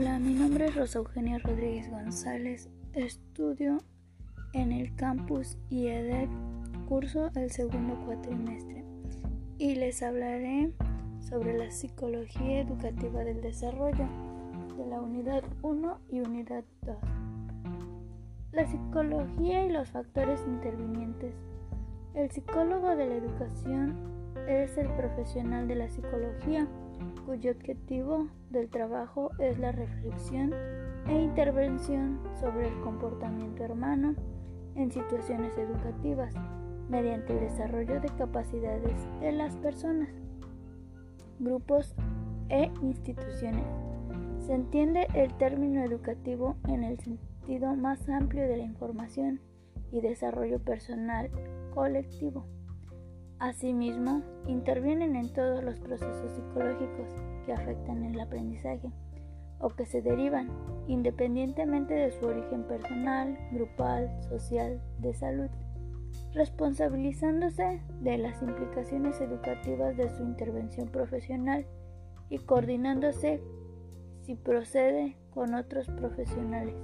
[0.00, 2.70] Hola, mi nombre es Rosa Eugenia Rodríguez González.
[2.92, 3.78] Estudio
[4.52, 6.30] en el campus IEDEP,
[6.86, 8.84] curso el segundo cuatrimestre,
[9.58, 10.72] y les hablaré
[11.18, 14.06] sobre la psicología educativa del desarrollo
[14.76, 16.96] de la unidad 1 y unidad 2.
[18.52, 21.34] La psicología y los factores intervinientes.
[22.14, 23.96] El psicólogo de la educación
[24.46, 26.68] es el profesional de la psicología
[27.28, 30.54] cuyo objetivo del trabajo es la reflexión
[31.08, 34.14] e intervención sobre el comportamiento hermano
[34.76, 36.32] en situaciones educativas
[36.88, 40.08] mediante el desarrollo de capacidades de las personas,
[41.38, 41.94] grupos
[42.48, 43.66] e instituciones.
[44.46, 49.38] Se entiende el término educativo en el sentido más amplio de la información
[49.92, 51.28] y desarrollo personal
[51.74, 52.46] colectivo.
[53.40, 57.08] Asimismo, intervienen en todos los procesos psicológicos
[57.46, 58.90] que afectan el aprendizaje
[59.60, 60.50] o que se derivan,
[60.88, 65.50] independientemente de su origen personal, grupal, social, de salud,
[66.34, 71.64] responsabilizándose de las implicaciones educativas de su intervención profesional
[72.30, 73.40] y coordinándose
[74.22, 76.74] si procede con otros profesionales.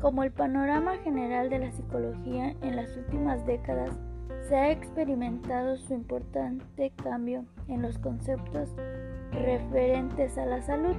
[0.00, 3.96] Como el panorama general de la psicología en las últimas décadas
[4.48, 8.74] se ha experimentado su importante cambio en los conceptos
[9.32, 10.94] referentes a la salud.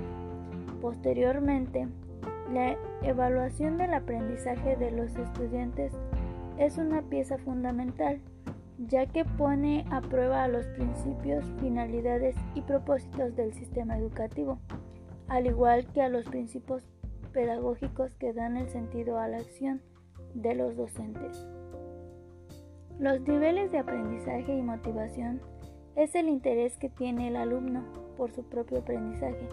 [0.82, 1.88] Posteriormente,
[2.52, 5.94] la evaluación del aprendizaje de los estudiantes
[6.58, 8.20] es una pieza fundamental,
[8.78, 14.60] ya que pone a prueba los principios, finalidades y propósitos del sistema educativo,
[15.28, 16.88] al igual que a los principios
[17.32, 19.82] pedagógicos que dan el sentido a la acción
[20.34, 21.46] de los docentes.
[23.00, 25.42] Los niveles de aprendizaje y motivación
[25.98, 27.84] es el interés que tiene el alumno
[28.16, 29.50] por su propio aprendizaje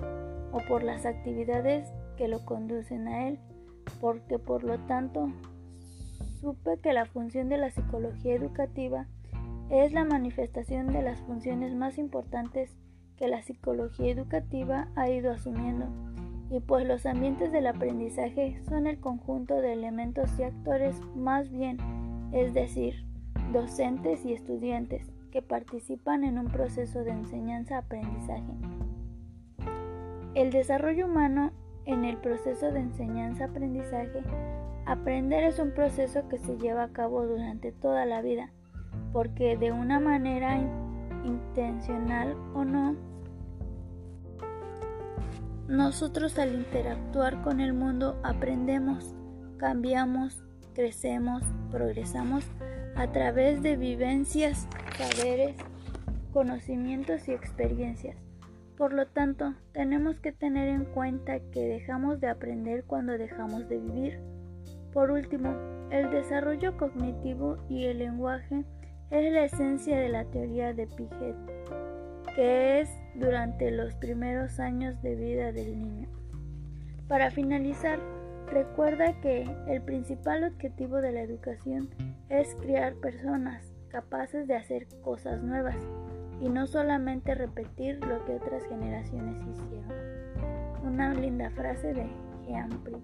[0.52, 3.40] o por las actividades que lo conducen a él,
[4.00, 5.32] porque por lo tanto
[6.40, 9.06] supe que la función de la psicología educativa
[9.70, 12.76] es la manifestación de las funciones más importantes
[13.16, 15.86] que la psicología educativa ha ido asumiendo,
[16.48, 21.78] y pues los ambientes del aprendizaje son el conjunto de elementos y actores más bien,
[22.32, 23.04] es decir,
[23.52, 28.52] docentes y estudiantes que participan en un proceso de enseñanza-aprendizaje.
[30.34, 31.52] El desarrollo humano
[31.84, 34.22] en el proceso de enseñanza-aprendizaje,
[34.86, 38.52] aprender es un proceso que se lleva a cabo durante toda la vida,
[39.12, 40.58] porque de una manera
[41.24, 42.96] intencional o no,
[45.68, 49.14] nosotros al interactuar con el mundo aprendemos,
[49.58, 52.44] cambiamos, crecemos, progresamos
[52.96, 55.56] a través de vivencias, saberes,
[56.32, 58.16] conocimientos y experiencias.
[58.76, 63.78] Por lo tanto, tenemos que tener en cuenta que dejamos de aprender cuando dejamos de
[63.78, 64.20] vivir.
[64.92, 65.54] Por último,
[65.90, 68.64] el desarrollo cognitivo y el lenguaje
[69.10, 71.36] es la esencia de la teoría de Piaget,
[72.34, 76.08] que es durante los primeros años de vida del niño.
[77.08, 78.00] Para finalizar,
[78.50, 81.88] recuerda que el principal objetivo de la educación
[82.28, 85.76] es criar personas capaces de hacer cosas nuevas
[86.40, 89.92] y no solamente repetir lo que otras generaciones hicieron.
[90.84, 92.06] Una linda frase de
[92.46, 92.96] Jean Pri.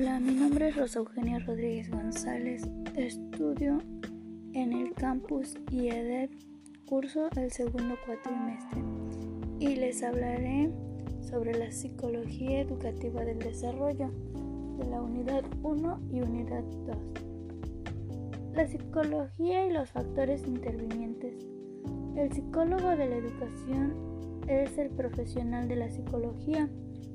[0.00, 2.66] Hola, mi nombre es Rosa Eugenia Rodríguez González.
[2.96, 3.82] Estudio
[4.54, 6.30] en el campus IEDEP
[6.86, 8.82] curso el segundo cuatrimestre
[9.58, 10.70] y les hablaré
[11.20, 14.10] sobre la psicología educativa del desarrollo
[14.78, 16.96] de la unidad 1 y unidad 2.
[18.54, 21.34] La psicología y los factores intervinientes.
[22.16, 23.92] El psicólogo de la educación
[24.48, 26.70] es el profesional de la psicología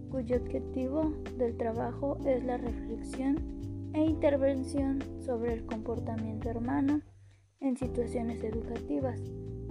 [0.10, 3.38] cuyo objetivo del trabajo es la reflexión
[3.94, 7.02] e intervención sobre el comportamiento hermano
[7.62, 9.22] en situaciones educativas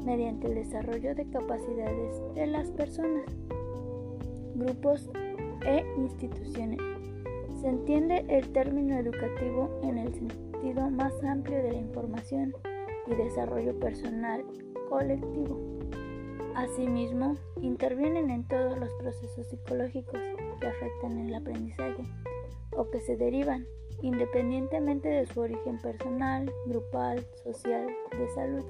[0.05, 3.25] mediante el desarrollo de capacidades de las personas,
[4.55, 5.11] grupos
[5.67, 6.81] e instituciones.
[7.61, 12.55] Se entiende el término educativo en el sentido más amplio de la información
[13.07, 14.45] y desarrollo personal
[14.89, 15.74] colectivo.
[16.55, 20.21] Asimismo, intervienen en todos los procesos psicológicos
[20.61, 22.03] que afectan el aprendizaje
[22.77, 23.67] o que se derivan,
[24.03, 27.87] independientemente de su origen personal, grupal, social,
[28.19, 28.65] de salud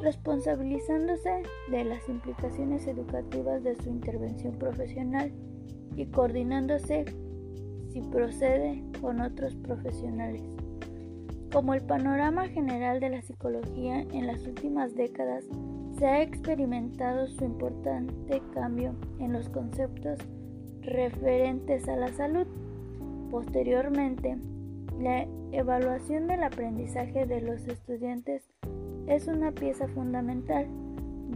[0.00, 5.32] responsabilizándose de las implicaciones educativas de su intervención profesional
[5.96, 7.04] y coordinándose
[7.88, 10.42] si procede con otros profesionales.
[11.52, 15.44] Como el panorama general de la psicología en las últimas décadas
[15.98, 20.18] se ha experimentado su importante cambio en los conceptos
[20.82, 22.46] referentes a la salud.
[23.30, 24.36] Posteriormente,
[25.00, 28.42] la evaluación del aprendizaje de los estudiantes
[29.06, 30.66] es una pieza fundamental,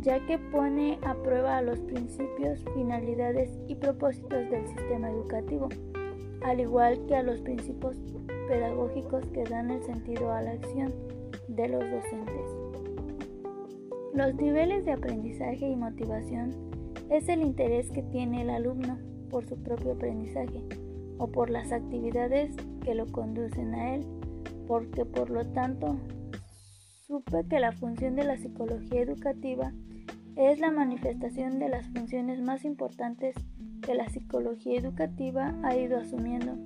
[0.02, 5.68] ya que pone a prueba los principios, finalidades y propósitos del sistema educativo,
[6.42, 7.96] al igual que a los principios
[8.48, 10.92] pedagógicos que dan el sentido a la acción
[11.48, 12.59] de los docentes.
[14.12, 16.50] Los niveles de aprendizaje y motivación
[17.10, 18.98] es el interés que tiene el alumno
[19.30, 20.64] por su propio aprendizaje
[21.18, 24.04] o por las actividades que lo conducen a él,
[24.66, 25.96] porque por lo tanto
[27.06, 29.72] supe que la función de la psicología educativa
[30.34, 33.36] es la manifestación de las funciones más importantes
[33.80, 36.56] que la psicología educativa ha ido asumiendo,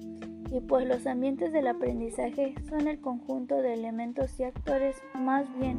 [0.51, 5.79] y pues los ambientes del aprendizaje son el conjunto de elementos y actores más bien,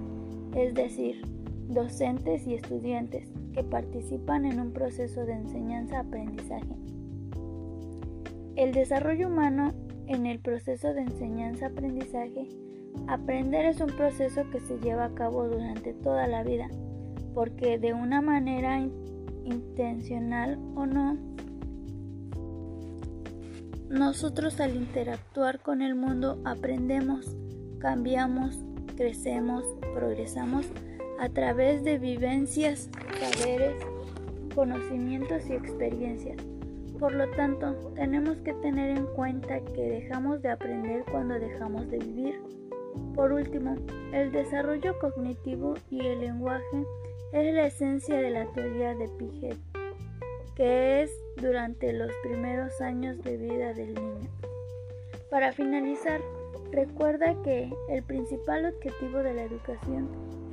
[0.55, 1.34] es decir,
[1.67, 6.75] docentes y estudiantes que participan en un proceso de enseñanza-aprendizaje.
[8.55, 9.73] El desarrollo humano
[10.07, 12.47] en el proceso de enseñanza-aprendizaje,
[13.07, 16.69] aprender es un proceso que se lleva a cabo durante toda la vida,
[17.33, 18.79] porque de una manera
[19.43, 21.17] intencional o no,
[23.89, 27.37] nosotros al interactuar con el mundo aprendemos,
[27.79, 28.57] cambiamos,
[28.95, 29.63] crecemos,
[29.93, 30.65] progresamos
[31.19, 32.89] a través de vivencias,
[33.19, 33.75] saberes,
[34.53, 36.37] conocimientos y experiencias.
[36.99, 41.99] Por lo tanto, tenemos que tener en cuenta que dejamos de aprender cuando dejamos de
[41.99, 42.41] vivir.
[43.13, 43.75] Por último,
[44.13, 46.85] el desarrollo cognitivo y el lenguaje
[47.33, 49.57] es la esencia de la teoría de Piaget,
[50.55, 54.29] que es durante los primeros años de vida del niño.
[55.29, 56.21] Para finalizar,
[56.71, 60.09] recuerda que el principal objetivo de la educación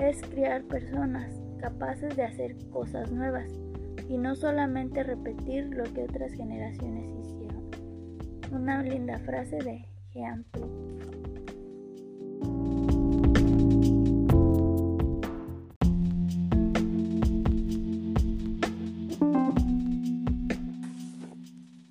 [0.08, 3.48] es crear personas capaces de hacer cosas nuevas
[4.08, 7.70] y no solamente repetir lo que otras generaciones hicieron.
[8.52, 10.44] Una linda frase de Jean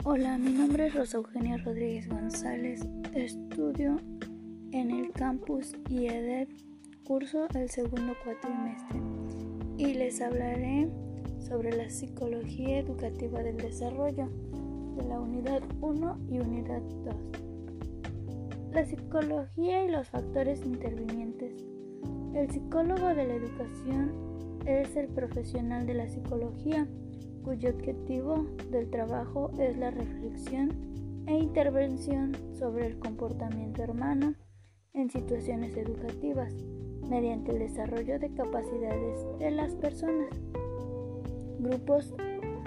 [0.03, 2.85] Hola, mi nombre es Rosa Eugenia Rodríguez González.
[3.13, 3.95] Estudio
[4.73, 6.49] en el campus IEDEP,
[7.03, 9.01] curso el segundo cuatrimestre,
[9.77, 10.89] y les hablaré
[11.39, 14.29] sobre la psicología educativa del desarrollo
[14.95, 17.15] de la unidad 1 y unidad 2.
[18.71, 21.65] La psicología y los factores intervinientes.
[22.33, 26.87] El psicólogo de la educación es el profesional de la psicología
[27.43, 34.35] cuyo objetivo del trabajo es la reflexión e intervención sobre el comportamiento hermano
[34.93, 36.53] en situaciones educativas
[37.11, 40.29] mediante el desarrollo de capacidades de las personas
[41.59, 42.15] grupos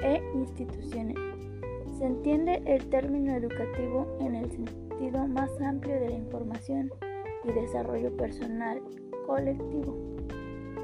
[0.02, 1.16] e instituciones.
[1.96, 6.90] Se entiende el término educativo en el sentido más amplio de la información
[7.44, 8.82] y desarrollo personal
[9.26, 9.96] colectivo.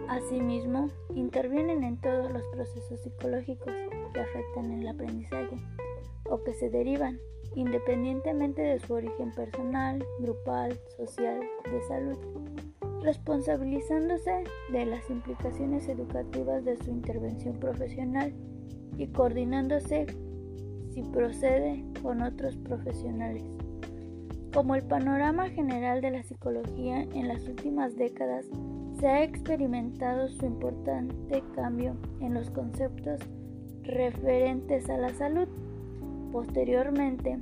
[0.09, 3.75] Asimismo, intervienen en todos los procesos psicológicos
[4.15, 5.57] que afectan el aprendizaje
[6.25, 7.21] o que se derivan,
[7.55, 12.17] independientemente de su origen personal, grupal, social, de salud
[13.03, 18.33] responsabilizándose de las implicaciones educativas de su intervención profesional
[18.97, 20.07] y coordinándose
[20.93, 23.45] si procede con otros profesionales.
[24.53, 28.47] Como el panorama general de la psicología en las últimas décadas
[28.99, 33.21] se ha experimentado su importante cambio en los conceptos
[33.83, 35.49] referentes a la salud.
[36.33, 37.39] Posteriormente,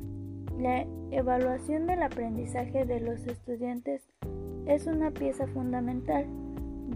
[0.59, 4.09] la evaluación del aprendizaje de los estudiantes
[4.69, 6.27] es una pieza fundamental,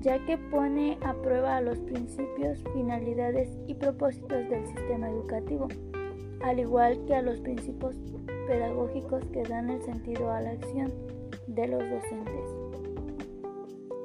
[0.02, 5.68] ya que pone a prueba los principios, finalidades y propósitos del sistema educativo,
[6.42, 7.96] al igual que a los principios
[8.46, 10.92] pedagógicos que dan el sentido a la acción
[11.46, 12.50] de los docentes.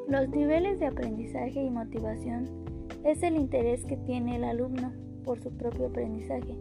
[0.08, 2.48] Los niveles de aprendizaje y motivación
[3.04, 4.94] es el interés que tiene el alumno
[5.26, 6.58] por su propio aprendizaje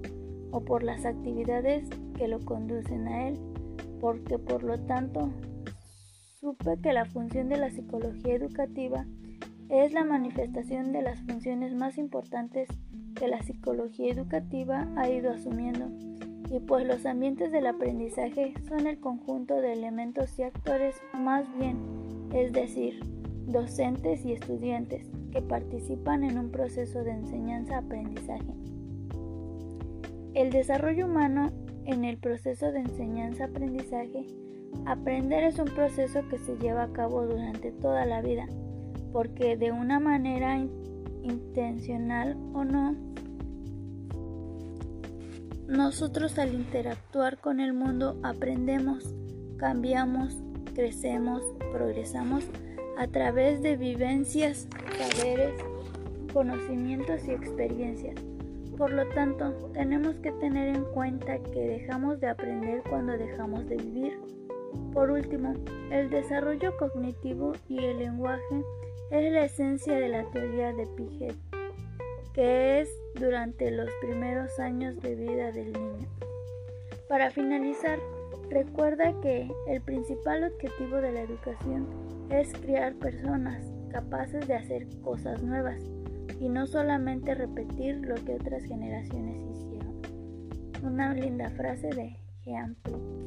[0.50, 3.38] o por las actividades que lo conducen a él,
[4.00, 5.30] porque por lo tanto
[6.40, 9.06] supe que la función de la psicología educativa
[9.68, 12.68] es la manifestación de las funciones más importantes
[13.14, 15.88] que la psicología educativa ha ido asumiendo,
[16.50, 21.78] y pues los ambientes del aprendizaje son el conjunto de elementos y actores más bien,
[22.32, 23.00] es decir,
[23.46, 28.54] docentes y estudiantes que participan en un proceso de enseñanza-aprendizaje.
[30.34, 31.50] El desarrollo humano
[31.86, 34.26] en el proceso de enseñanza-aprendizaje
[34.84, 38.46] Aprender es un proceso que se lleva a cabo durante toda la vida,
[39.12, 40.58] porque de una manera
[41.22, 42.94] intencional o no,
[45.68, 49.14] nosotros al interactuar con el mundo aprendemos,
[49.56, 50.36] cambiamos,
[50.74, 51.42] crecemos,
[51.72, 52.44] progresamos
[52.96, 55.54] a través de vivencias, saberes,
[56.32, 58.14] conocimientos y experiencias.
[58.78, 63.76] Por lo tanto, tenemos que tener en cuenta que dejamos de aprender cuando dejamos de
[63.76, 64.18] vivir.
[64.92, 65.54] Por último,
[65.90, 68.64] el desarrollo cognitivo y el lenguaje
[69.10, 71.36] es la esencia de la teoría de Piaget,
[72.32, 76.08] que es durante los primeros años de vida del niño.
[77.08, 77.98] Para finalizar,
[78.50, 81.86] recuerda que el principal objetivo de la educación
[82.30, 85.82] es criar personas capaces de hacer cosas nuevas
[86.40, 90.02] y no solamente repetir lo que otras generaciones hicieron.
[90.82, 93.25] Una linda frase de Jean Hola,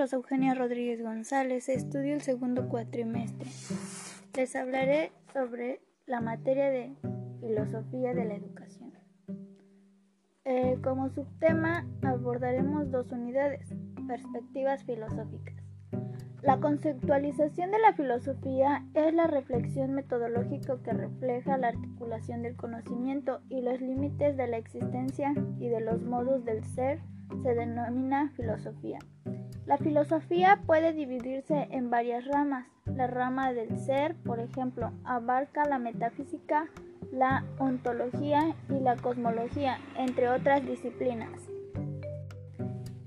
[0.00, 3.50] Rosa Eugenia Rodríguez González, estudio el segundo cuatrimestre.
[4.34, 6.96] Les hablaré sobre la materia de
[7.40, 8.94] filosofía de la educación.
[10.46, 13.74] Eh, como subtema abordaremos dos unidades,
[14.08, 15.62] perspectivas filosóficas.
[16.40, 23.42] La conceptualización de la filosofía es la reflexión metodológica que refleja la articulación del conocimiento
[23.50, 27.02] y los límites de la existencia y de los modos del ser
[27.42, 28.98] se denomina filosofía.
[29.66, 32.66] La filosofía puede dividirse en varias ramas.
[32.86, 36.66] La rama del ser, por ejemplo, abarca la metafísica,
[37.12, 41.30] la ontología y la cosmología, entre otras disciplinas.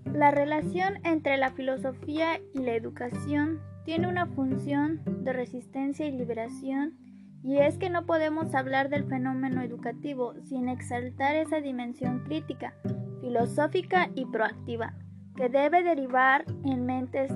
[0.06, 6.94] La relación entre la filosofía y la educación tiene una función de resistencia y liberación,
[7.44, 12.74] y es que no podemos hablar del fenómeno educativo sin exaltar esa dimensión crítica,
[13.20, 14.94] filosófica y proactiva,
[15.36, 17.32] que debe derivar en mentes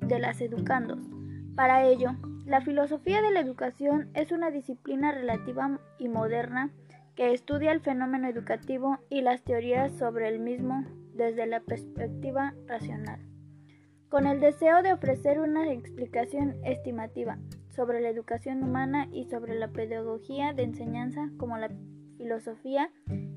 [0.00, 1.10] de las educandos.
[1.54, 2.12] Para ello,
[2.46, 6.70] la filosofía de la educación es una disciplina relativa y moderna
[7.14, 13.20] que estudia el fenómeno educativo y las teorías sobre el mismo desde la perspectiva racional,
[14.08, 17.36] con el deseo de ofrecer una explicación estimativa
[17.70, 21.70] sobre la educación humana y sobre la pedagogía de enseñanza como la
[22.16, 22.90] filosofía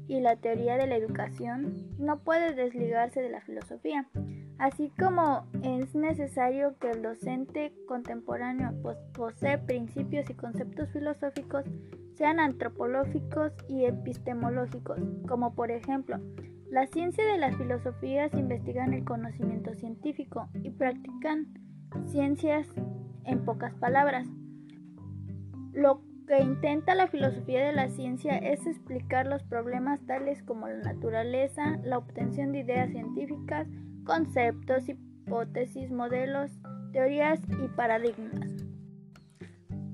[0.07, 4.09] y la teoría de la educación no puede desligarse de la filosofía,
[4.57, 8.73] así como es necesario que el docente contemporáneo
[9.13, 11.63] posee principios y conceptos filosóficos,
[12.15, 16.19] sean antropológicos y epistemológicos, como por ejemplo,
[16.69, 21.53] la ciencia de las filosofías investigan el conocimiento científico y practican
[22.07, 22.67] ciencias
[23.25, 24.27] en pocas palabras.
[25.73, 30.93] Lo que intenta la filosofía de la ciencia es explicar los problemas tales como la
[30.93, 33.67] naturaleza, la obtención de ideas científicas,
[34.05, 36.51] conceptos, hipótesis, modelos,
[36.91, 38.51] teorías y paradigmas.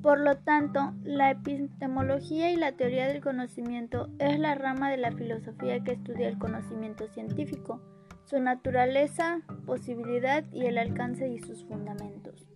[0.01, 5.11] Por lo tanto, la epistemología y la teoría del conocimiento es la rama de la
[5.11, 7.81] filosofía que estudia el conocimiento científico,
[8.23, 12.48] su naturaleza, posibilidad y el alcance y sus fundamentos.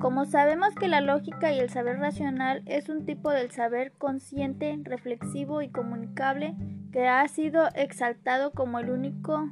[0.00, 4.78] Como sabemos que la lógica y el saber racional es un tipo del saber consciente,
[4.82, 6.56] reflexivo y comunicable
[6.92, 9.50] que ha sido exaltado como el único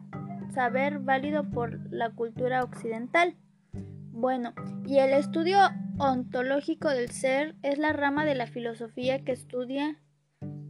[0.53, 3.37] saber válido por la cultura occidental.
[4.13, 4.53] Bueno,
[4.87, 5.59] y el estudio
[5.99, 10.01] ontológico del ser es la rama de la filosofía que estudia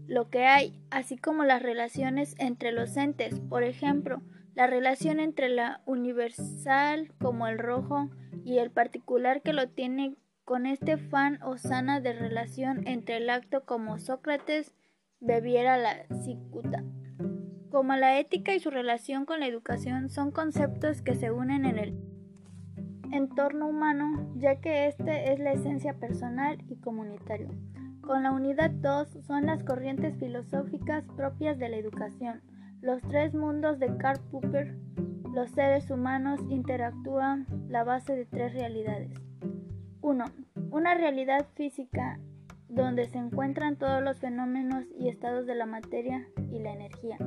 [0.07, 4.23] lo que hay, así como las relaciones entre los entes, por ejemplo,
[4.55, 8.11] la relación entre la universal como el rojo
[8.45, 13.31] y el particular que lo tiene con este fan o sana de relación entre el
[13.31, 14.75] acto como Sócrates
[15.21, 16.83] bebiera la cicuta.
[17.71, 21.79] Como la ética y su relación con la educación son conceptos que se unen en
[21.79, 22.11] el
[23.13, 27.49] entorno humano, ya que este es la esencia personal y comunitario.
[28.01, 32.43] Con la unidad 2 son las corrientes filosóficas propias de la educación.
[32.81, 34.77] Los tres mundos de Karl Popper
[35.33, 39.13] los seres humanos interactúan la base de tres realidades.
[40.01, 40.25] 1.
[40.71, 42.19] Una realidad física
[42.69, 47.19] donde se encuentran todos los fenómenos y estados de la materia y la energía.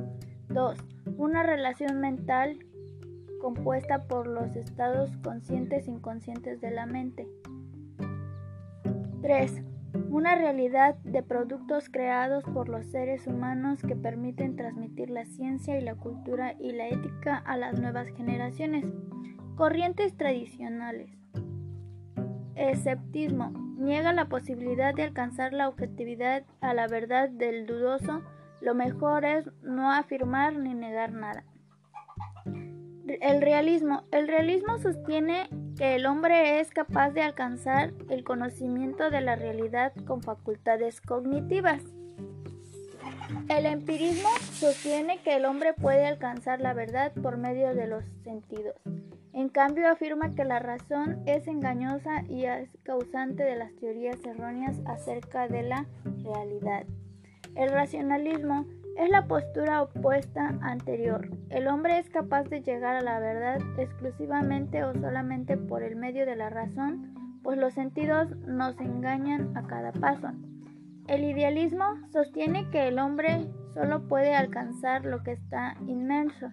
[0.48, 0.78] 2.
[1.16, 2.58] Una relación mental
[3.40, 7.28] compuesta por los estados conscientes e inconscientes de la mente.
[9.22, 9.73] 3
[10.14, 15.82] una realidad de productos creados por los seres humanos que permiten transmitir la ciencia y
[15.82, 18.84] la cultura y la ética a las nuevas generaciones.
[19.56, 21.10] Corrientes tradicionales.
[22.54, 28.22] escepticismo niega la posibilidad de alcanzar la objetividad a la verdad del dudoso.
[28.60, 31.42] Lo mejor es no afirmar ni negar nada.
[33.20, 34.04] El realismo.
[34.12, 39.92] El realismo sostiene que el hombre es capaz de alcanzar el conocimiento de la realidad
[40.06, 41.82] con facultades cognitivas.
[43.48, 48.74] El empirismo sostiene que el hombre puede alcanzar la verdad por medio de los sentidos.
[49.32, 54.80] En cambio, afirma que la razón es engañosa y es causante de las teorías erróneas
[54.86, 55.86] acerca de la
[56.22, 56.84] realidad.
[57.56, 58.64] El racionalismo
[58.96, 61.28] es la postura opuesta anterior.
[61.50, 66.26] El hombre es capaz de llegar a la verdad exclusivamente o solamente por el medio
[66.26, 70.28] de la razón, pues los sentidos nos engañan a cada paso.
[71.08, 76.50] El idealismo sostiene que el hombre solo puede alcanzar lo que está inmenso,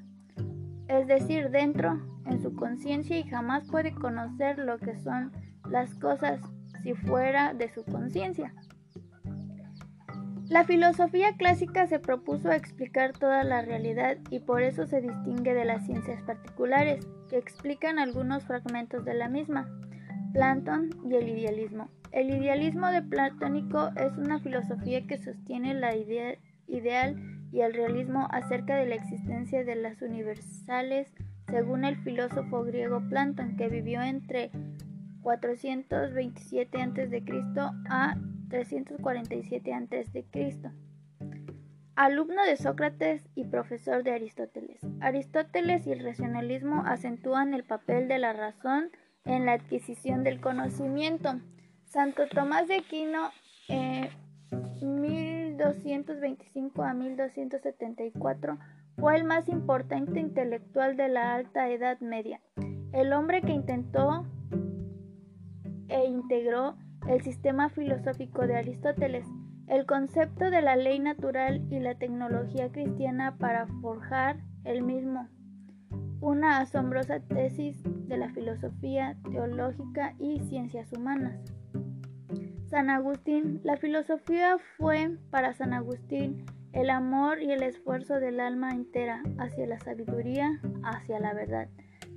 [0.88, 5.32] es decir, dentro en su conciencia y jamás puede conocer lo que son
[5.70, 6.42] las cosas
[6.84, 8.54] si fuera de su conciencia.
[10.52, 15.64] La filosofía clásica se propuso explicar toda la realidad y por eso se distingue de
[15.64, 19.70] las ciencias particulares, que explican algunos fragmentos de la misma,
[20.34, 21.90] Platón y el idealismo.
[22.12, 26.36] El idealismo de platónico es una filosofía que sostiene la idea
[26.68, 27.16] ideal
[27.54, 31.14] y el realismo acerca de la existencia de las universales,
[31.48, 34.52] según el filósofo griego Platón, que vivió entre
[35.22, 37.24] 427 a.C.
[37.90, 38.18] a
[38.52, 40.26] 347 a.C.
[41.96, 44.82] Alumno de Sócrates y profesor de Aristóteles.
[45.00, 48.92] Aristóteles y el racionalismo acentúan el papel de la razón
[49.24, 51.40] en la adquisición del conocimiento.
[51.86, 53.30] Santo Tomás de Aquino,
[53.70, 54.10] eh,
[54.82, 58.60] 1225 a 1274,
[58.98, 62.42] fue el más importante intelectual de la Alta Edad Media,
[62.92, 64.26] el hombre que intentó
[65.88, 66.76] e integró
[67.08, 69.28] el sistema filosófico de Aristóteles,
[69.68, 75.28] el concepto de la ley natural y la tecnología cristiana para forjar el mismo,
[76.20, 81.40] una asombrosa tesis de la filosofía teológica y ciencias humanas.
[82.70, 88.72] San Agustín, la filosofía fue para San Agustín el amor y el esfuerzo del alma
[88.72, 91.68] entera hacia la sabiduría, hacia la verdad.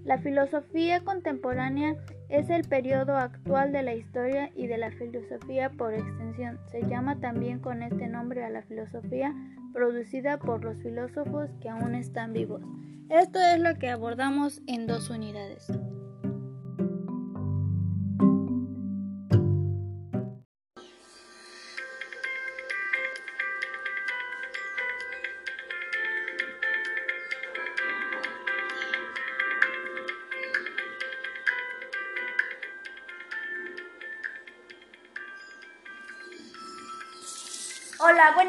[0.04, 1.96] La filosofía contemporánea
[2.34, 6.58] es el periodo actual de la historia y de la filosofía por extensión.
[6.72, 9.32] Se llama también con este nombre a la filosofía
[9.72, 12.62] producida por los filósofos que aún están vivos.
[13.08, 15.70] Esto es lo que abordamos en dos unidades.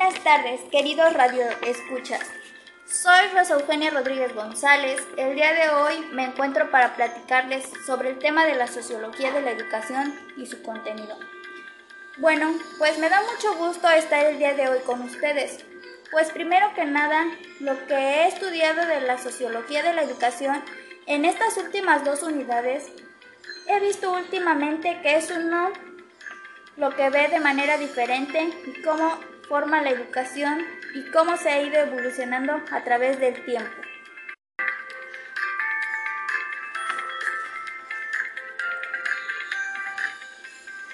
[0.05, 2.21] Buenas tardes, queridos radio escuchas.
[2.85, 5.01] Soy Rosa Eugenia Rodríguez González.
[5.17, 9.41] El día de hoy me encuentro para platicarles sobre el tema de la sociología de
[9.41, 11.17] la educación y su contenido.
[12.17, 15.65] Bueno, pues me da mucho gusto estar el día de hoy con ustedes.
[16.11, 17.25] Pues primero que nada,
[17.59, 20.61] lo que he estudiado de la sociología de la educación
[21.07, 22.91] en estas últimas dos unidades,
[23.67, 25.71] he visto últimamente que es uno
[26.77, 31.61] lo que ve de manera diferente y cómo forma la educación y cómo se ha
[31.61, 33.81] ido evolucionando a través del tiempo.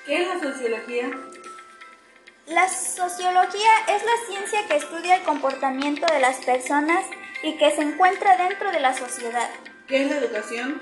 [0.06, 1.10] ¿Qué es la sociología?
[2.48, 7.06] La sociología es la ciencia que estudia el comportamiento de las personas
[7.44, 9.50] y que se encuentra dentro de la sociedad.
[9.88, 10.82] ¿Qué es la educación?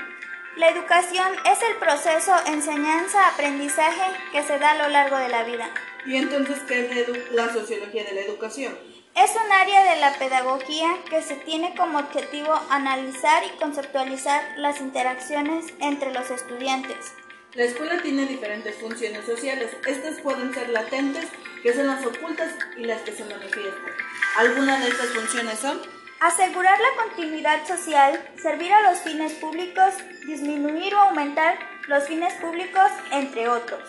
[0.55, 5.69] La educación es el proceso enseñanza-aprendizaje que se da a lo largo de la vida.
[6.05, 8.77] ¿Y entonces qué es la, sociología de la educación?
[9.15, 14.81] Es un área de la pedagogía que se tiene como objetivo analizar y conceptualizar las
[14.81, 17.13] interacciones entre los estudiantes.
[17.53, 19.71] La escuela tiene diferentes funciones sociales.
[19.87, 21.27] Estas pueden ser latentes,
[21.63, 23.93] que son las ocultas, y las que se manifiestan.
[24.37, 25.98] ¿Algunas de estas funciones son?
[26.19, 29.93] Asegurar la continuidad social, servir a los fines públicos,
[30.27, 33.81] disminuir o aumentar los fines públicos, entre otros.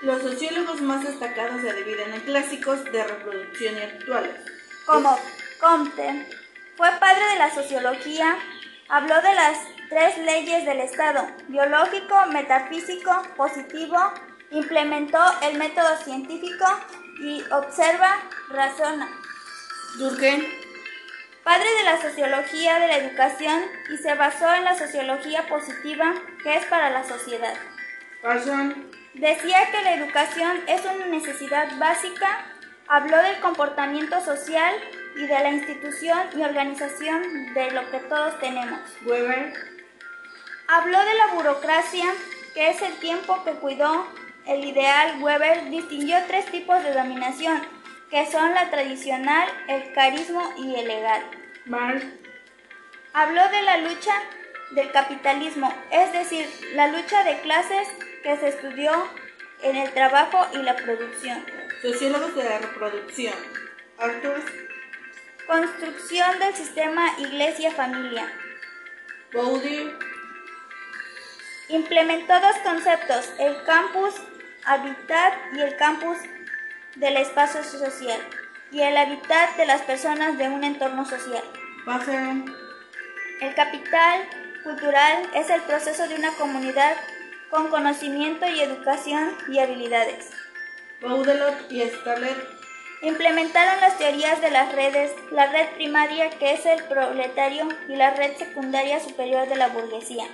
[0.00, 4.36] Los sociólogos más destacados se dividen en clásicos de reproducción y actuales.
[4.86, 5.18] Como
[5.60, 6.26] Comte,
[6.78, 8.38] fue padre de la sociología,
[8.88, 9.58] habló de las
[9.90, 13.98] tres leyes del Estado, biológico, metafísico, positivo,
[14.50, 16.64] implementó el método científico
[17.20, 18.16] y observa,
[18.48, 19.10] razona.
[19.98, 20.63] Durkheim,
[21.44, 26.56] padre de la sociología de la educación y se basó en la sociología positiva que
[26.56, 27.54] es para la sociedad.
[29.12, 32.46] Decía que la educación es una necesidad básica,
[32.88, 34.74] habló del comportamiento social
[35.16, 38.80] y de la institución y organización de lo que todos tenemos.
[39.04, 39.52] Weber.
[40.66, 42.06] Habló de la burocracia,
[42.54, 44.08] que es el tiempo que cuidó
[44.46, 45.22] el ideal.
[45.22, 47.62] Weber distinguió tres tipos de dominación,
[48.10, 51.22] que son la tradicional, el carismo y el legal.
[51.66, 52.04] Marx.
[53.12, 54.12] Habló de la lucha
[54.72, 57.88] del capitalismo, es decir, la lucha de clases
[58.22, 58.90] que se estudió
[59.62, 61.44] en el trabajo y la producción.
[61.80, 63.34] Sociólogos de la reproducción.
[63.98, 64.42] Arthur.
[65.46, 68.32] Construcción del sistema iglesia-familia.
[69.32, 69.90] Bowdy.
[71.68, 74.14] Implementó dos conceptos, el campus
[74.64, 76.18] habitat y el campus
[76.96, 78.20] del espacio social
[78.70, 81.44] y el hábitat de las personas de un entorno social.
[81.84, 82.44] Buffer.
[83.40, 84.28] El capital
[84.62, 86.96] cultural es el proceso de una comunidad
[87.50, 90.30] con conocimiento y educación y habilidades.
[91.00, 92.36] Baudelot y Scarlett.
[93.02, 98.14] Implementaron las teorías de las redes, la red primaria que es el proletario y la
[98.14, 100.24] red secundaria superior de la burguesía.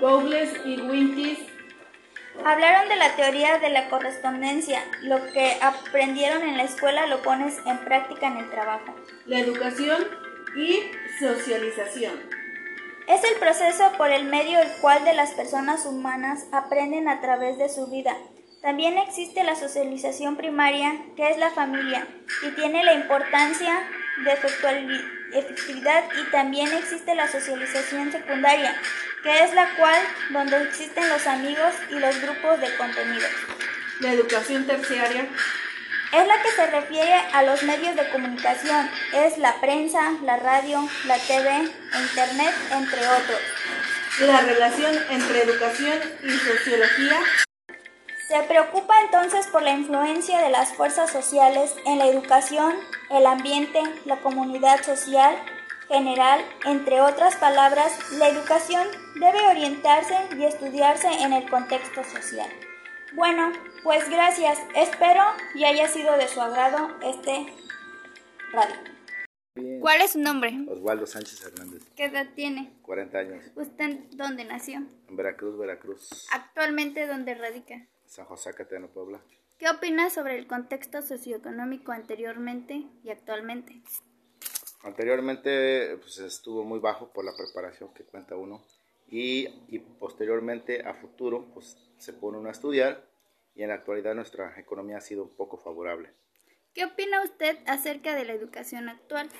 [0.00, 1.38] Bowles y Wintis.
[2.44, 7.58] Hablaron de la teoría de la correspondencia, lo que aprendieron en la escuela lo pones
[7.66, 8.94] en práctica en el trabajo.
[9.26, 10.06] La educación
[10.56, 10.82] y
[11.18, 12.14] socialización.
[13.08, 17.58] Es el proceso por el medio el cual de las personas humanas aprenden a través
[17.58, 18.16] de su vida.
[18.62, 22.06] También existe la socialización primaria, que es la familia,
[22.42, 23.72] y tiene la importancia
[24.24, 24.36] de
[25.32, 28.74] efectividad y también existe la socialización secundaria,
[29.22, 33.26] que es la cual donde existen los amigos y los grupos de contenido.
[34.00, 35.26] La educación terciaria.
[36.12, 40.88] Es la que se refiere a los medios de comunicación, es la prensa, la radio,
[41.06, 43.40] la TV e Internet, entre otros.
[44.20, 47.20] La relación entre educación y sociología.
[48.28, 52.74] Se preocupa entonces por la influencia de las fuerzas sociales en la educación,
[53.10, 55.36] el ambiente, la comunidad social
[55.88, 58.88] general, entre otras palabras, la educación
[59.20, 62.50] debe orientarse y estudiarse en el contexto social.
[63.14, 63.52] Bueno,
[63.84, 64.58] pues gracias.
[64.74, 65.22] Espero
[65.54, 67.46] y haya sido de su agrado este
[68.52, 68.74] radio.
[69.80, 70.54] ¿Cuál es su nombre?
[70.68, 71.82] Osvaldo Sánchez Hernández.
[71.96, 72.72] ¿Qué edad tiene?
[72.82, 73.44] 40 años.
[73.54, 74.82] ¿Usted dónde nació?
[75.08, 76.26] En Veracruz, Veracruz.
[76.32, 77.86] ¿Actualmente dónde radica?
[78.06, 79.20] San José Cateno, Puebla.
[79.58, 83.80] ¿Qué opina sobre el contexto socioeconómico anteriormente y actualmente?
[84.82, 88.62] Anteriormente pues, estuvo muy bajo por la preparación que cuenta uno
[89.08, 93.02] y, y, posteriormente a futuro pues, se pone uno a estudiar
[93.54, 96.10] y en la actualidad nuestra economía ha sido un poco favorable.
[96.74, 99.30] ¿Qué opina usted acerca de la educación actual?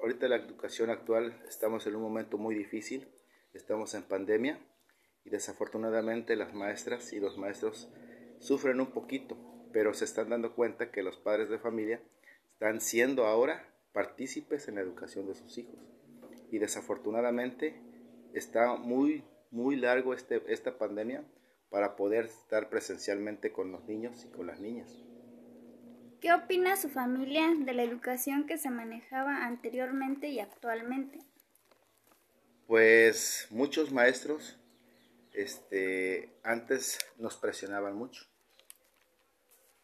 [0.00, 3.06] Ahorita la educación actual estamos en un momento muy difícil,
[3.54, 4.58] estamos en pandemia
[5.26, 7.88] y desafortunadamente las maestras y los maestros
[8.38, 9.36] sufren un poquito,
[9.72, 12.00] pero se están dando cuenta que los padres de familia
[12.52, 15.74] están siendo ahora partícipes en la educación de sus hijos.
[16.52, 17.74] Y desafortunadamente
[18.34, 21.24] está muy, muy largo este, esta pandemia
[21.70, 25.02] para poder estar presencialmente con los niños y con las niñas.
[26.20, 31.18] ¿Qué opina su familia de la educación que se manejaba anteriormente y actualmente?
[32.68, 34.58] Pues muchos maestros
[35.36, 38.24] este, antes nos presionaban mucho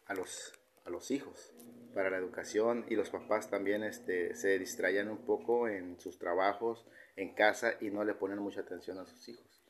[0.07, 1.53] a los, a los hijos
[1.93, 6.85] para la educación y los papás también este, se distraían un poco en sus trabajos,
[7.15, 9.63] en casa y no le ponen mucha atención a sus hijos.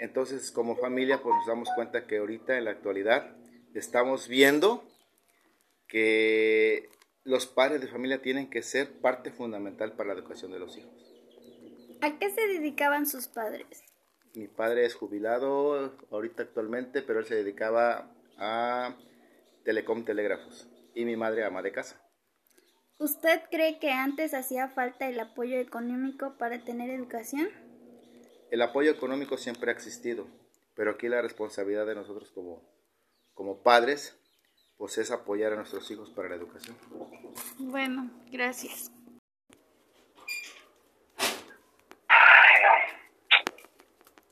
[0.00, 3.36] Entonces, como familia, pues nos damos cuenta que ahorita en la actualidad
[3.72, 4.84] estamos viendo
[5.86, 6.88] que
[7.22, 11.14] los padres de familia tienen que ser parte fundamental para la educación de los hijos.
[12.00, 13.84] ¿A qué se dedicaban sus padres?
[14.34, 18.96] Mi padre es jubilado ahorita actualmente, pero él se dedicaba a
[19.64, 22.00] telecom telégrafos y mi madre ama de casa.
[22.98, 27.48] ¿Usted cree que antes hacía falta el apoyo económico para tener educación?
[28.50, 30.26] El apoyo económico siempre ha existido,
[30.74, 32.62] pero aquí la responsabilidad de nosotros como,
[33.34, 34.16] como padres
[34.76, 36.74] pues es apoyar a nuestros hijos para la educación.
[37.58, 38.90] Bueno, gracias.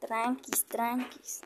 [0.00, 1.40] Tranquis, tranquis.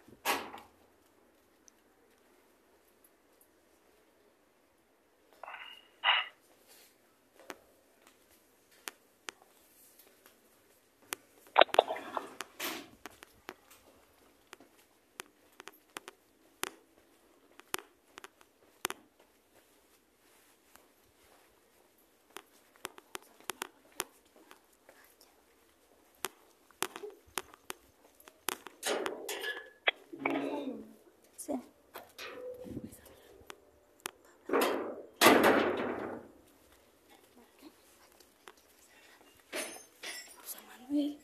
[40.93, 41.19] Manuel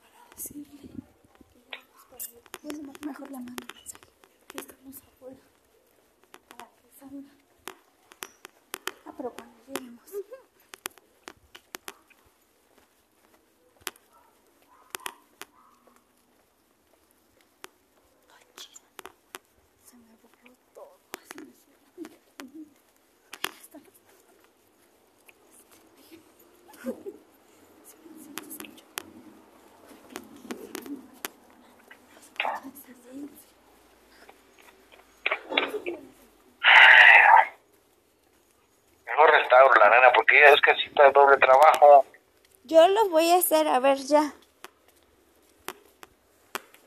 [0.00, 0.88] para decirle.
[3.06, 4.00] Mejor la mando mensaje
[4.48, 5.40] que estamos afuera
[6.48, 7.30] para que salga
[9.06, 10.04] ah pero cuando lleguemos
[18.34, 18.88] Ay, chida.
[19.84, 20.98] se me borró todo
[21.30, 21.88] se me suena
[23.42, 23.78] Ahí está.
[39.06, 40.44] Mejor restauro la nena porque
[40.98, 42.04] ella es que así está doble trabajo.
[42.64, 44.32] Yo lo voy a hacer, a ver ya.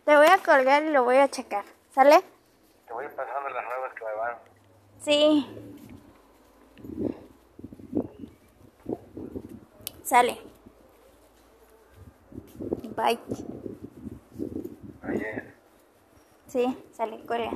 [0.05, 1.63] Te voy a colgar y lo voy a checar.
[1.93, 2.21] ¿Sale?
[2.87, 4.37] Te voy pasando las nuevas que me van.
[4.99, 5.47] Sí.
[10.03, 10.41] Sale.
[12.95, 13.19] Bye.
[15.03, 15.55] Ayer.
[16.47, 17.51] Sí, sale, cuelga.